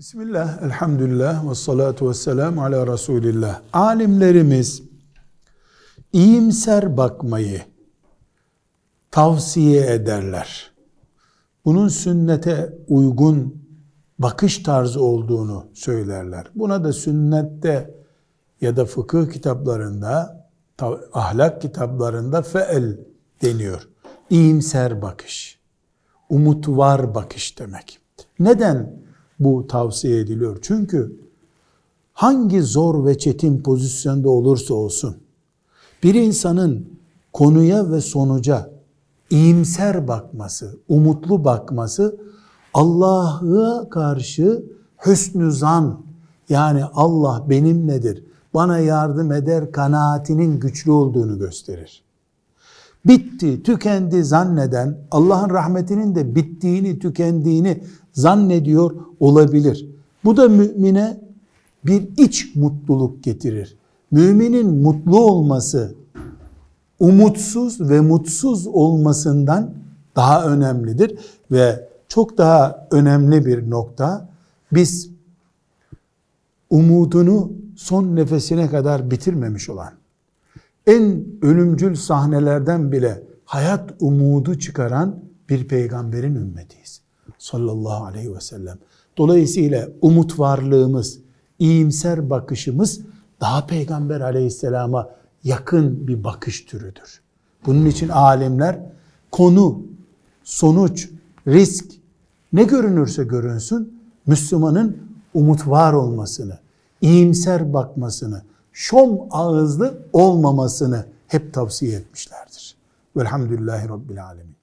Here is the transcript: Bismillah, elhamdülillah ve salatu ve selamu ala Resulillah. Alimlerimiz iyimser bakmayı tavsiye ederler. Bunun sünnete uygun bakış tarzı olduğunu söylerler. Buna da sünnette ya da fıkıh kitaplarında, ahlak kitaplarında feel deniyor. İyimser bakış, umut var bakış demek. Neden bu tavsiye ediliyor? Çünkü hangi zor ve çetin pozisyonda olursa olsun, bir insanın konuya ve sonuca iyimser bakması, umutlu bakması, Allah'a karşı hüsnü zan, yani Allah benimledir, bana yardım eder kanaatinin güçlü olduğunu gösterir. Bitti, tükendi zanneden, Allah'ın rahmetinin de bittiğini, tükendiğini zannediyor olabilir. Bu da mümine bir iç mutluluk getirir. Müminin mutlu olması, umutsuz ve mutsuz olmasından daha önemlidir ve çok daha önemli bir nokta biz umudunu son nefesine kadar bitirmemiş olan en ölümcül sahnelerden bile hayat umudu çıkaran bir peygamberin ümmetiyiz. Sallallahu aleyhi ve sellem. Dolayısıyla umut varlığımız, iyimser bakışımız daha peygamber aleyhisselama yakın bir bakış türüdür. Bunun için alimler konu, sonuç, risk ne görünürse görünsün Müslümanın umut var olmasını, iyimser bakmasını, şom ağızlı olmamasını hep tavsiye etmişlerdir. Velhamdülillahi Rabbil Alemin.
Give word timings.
Bismillah, 0.00 0.62
elhamdülillah 0.62 1.50
ve 1.50 1.54
salatu 1.54 2.08
ve 2.08 2.14
selamu 2.14 2.64
ala 2.64 2.92
Resulillah. 2.92 3.60
Alimlerimiz 3.72 4.82
iyimser 6.12 6.96
bakmayı 6.96 7.62
tavsiye 9.10 9.92
ederler. 9.94 10.70
Bunun 11.64 11.88
sünnete 11.88 12.78
uygun 12.88 13.64
bakış 14.18 14.58
tarzı 14.58 15.02
olduğunu 15.02 15.66
söylerler. 15.74 16.46
Buna 16.54 16.84
da 16.84 16.92
sünnette 16.92 17.94
ya 18.60 18.76
da 18.76 18.84
fıkıh 18.84 19.30
kitaplarında, 19.32 20.46
ahlak 21.12 21.62
kitaplarında 21.62 22.42
feel 22.42 22.98
deniyor. 23.42 23.88
İyimser 24.30 25.02
bakış, 25.02 25.58
umut 26.28 26.68
var 26.68 27.14
bakış 27.14 27.58
demek. 27.58 27.98
Neden 28.38 29.09
bu 29.40 29.66
tavsiye 29.66 30.20
ediliyor? 30.20 30.58
Çünkü 30.62 31.20
hangi 32.12 32.62
zor 32.62 33.06
ve 33.06 33.18
çetin 33.18 33.62
pozisyonda 33.62 34.30
olursa 34.30 34.74
olsun, 34.74 35.16
bir 36.02 36.14
insanın 36.14 36.88
konuya 37.32 37.90
ve 37.90 38.00
sonuca 38.00 38.70
iyimser 39.30 40.08
bakması, 40.08 40.78
umutlu 40.88 41.44
bakması, 41.44 42.16
Allah'a 42.74 43.88
karşı 43.88 44.64
hüsnü 45.06 45.52
zan, 45.52 46.00
yani 46.48 46.84
Allah 46.84 47.46
benimledir, 47.50 48.24
bana 48.54 48.78
yardım 48.78 49.32
eder 49.32 49.72
kanaatinin 49.72 50.60
güçlü 50.60 50.90
olduğunu 50.90 51.38
gösterir. 51.38 52.02
Bitti, 53.06 53.62
tükendi 53.62 54.24
zanneden, 54.24 54.98
Allah'ın 55.10 55.50
rahmetinin 55.50 56.14
de 56.14 56.34
bittiğini, 56.34 56.98
tükendiğini 56.98 57.82
zannediyor 58.12 58.94
olabilir. 59.20 59.88
Bu 60.24 60.36
da 60.36 60.48
mümine 60.48 61.20
bir 61.86 62.08
iç 62.16 62.54
mutluluk 62.56 63.24
getirir. 63.24 63.76
Müminin 64.10 64.70
mutlu 64.70 65.20
olması, 65.20 65.94
umutsuz 67.00 67.80
ve 67.80 68.00
mutsuz 68.00 68.66
olmasından 68.66 69.74
daha 70.16 70.44
önemlidir 70.44 71.18
ve 71.50 71.88
çok 72.08 72.38
daha 72.38 72.88
önemli 72.90 73.46
bir 73.46 73.70
nokta 73.70 74.28
biz 74.72 75.10
umudunu 76.70 77.52
son 77.76 78.16
nefesine 78.16 78.70
kadar 78.70 79.10
bitirmemiş 79.10 79.70
olan 79.70 79.99
en 80.86 81.24
ölümcül 81.42 81.94
sahnelerden 81.94 82.92
bile 82.92 83.22
hayat 83.44 83.94
umudu 84.00 84.58
çıkaran 84.58 85.18
bir 85.48 85.68
peygamberin 85.68 86.34
ümmetiyiz. 86.34 87.00
Sallallahu 87.38 88.04
aleyhi 88.04 88.34
ve 88.34 88.40
sellem. 88.40 88.78
Dolayısıyla 89.18 89.88
umut 90.02 90.38
varlığımız, 90.38 91.18
iyimser 91.58 92.30
bakışımız 92.30 93.00
daha 93.40 93.66
peygamber 93.66 94.20
aleyhisselama 94.20 95.10
yakın 95.44 96.08
bir 96.08 96.24
bakış 96.24 96.64
türüdür. 96.64 97.20
Bunun 97.66 97.86
için 97.86 98.08
alimler 98.08 98.78
konu, 99.30 99.82
sonuç, 100.44 101.08
risk 101.46 101.84
ne 102.52 102.62
görünürse 102.62 103.24
görünsün 103.24 104.00
Müslümanın 104.26 104.96
umut 105.34 105.68
var 105.68 105.92
olmasını, 105.92 106.58
iyimser 107.00 107.74
bakmasını, 107.74 108.42
şom 108.72 109.20
ağızlı 109.30 110.02
olmamasını 110.12 111.06
hep 111.26 111.54
tavsiye 111.54 111.98
etmişlerdir. 111.98 112.76
Velhamdülillahi 113.16 113.88
Rabbil 113.88 114.24
Alemin. 114.24 114.59